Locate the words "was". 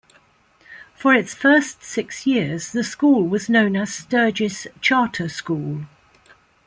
3.27-3.49